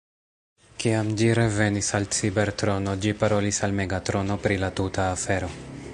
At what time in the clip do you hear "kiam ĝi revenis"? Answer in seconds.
0.83-1.91